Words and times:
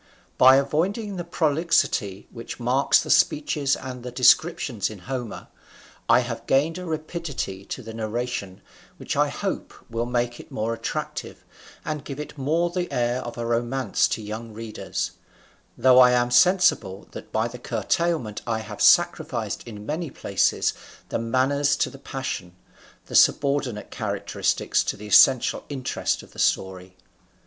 By 0.39 0.55
avoiding 0.55 1.17
the 1.17 1.23
prolixity 1.23 2.27
which 2.31 2.59
marks 2.59 2.99
the 3.03 3.11
speeches 3.11 3.75
and 3.75 4.01
the 4.01 4.11
descriptions 4.11 4.89
in 4.89 4.97
Homer, 4.97 5.47
I 6.09 6.21
have 6.21 6.47
gained 6.47 6.79
a 6.79 6.87
rapidity 6.87 7.65
to 7.65 7.83
the 7.83 7.93
narration 7.93 8.61
which 8.97 9.15
I 9.15 9.27
hope 9.29 9.71
will 9.91 10.07
make 10.07 10.39
it 10.39 10.49
more 10.49 10.73
attractive 10.73 11.45
and 11.85 12.03
give 12.03 12.19
it 12.19 12.35
more 12.35 12.71
the 12.71 12.91
air 12.91 13.21
of 13.21 13.37
a 13.37 13.45
romance 13.45 14.07
to 14.07 14.23
young 14.23 14.53
readers, 14.53 15.11
though 15.77 15.99
I 15.99 16.13
am 16.13 16.31
sensible 16.31 17.07
that 17.11 17.31
by 17.31 17.47
the 17.47 17.59
curtailment 17.59 18.41
I 18.47 18.61
have 18.61 18.81
sacrificed 18.81 19.61
in 19.67 19.85
many 19.85 20.09
places 20.09 20.73
the 21.09 21.19
manners 21.19 21.75
to 21.75 21.91
the 21.91 21.99
passion, 21.99 22.55
the 23.05 23.13
subordinate 23.13 23.91
characteristics 23.91 24.83
to 24.85 24.97
the 24.97 25.05
essential 25.05 25.63
interest 25.69 26.23
of 26.23 26.31
the 26.31 26.39
story. 26.39 26.97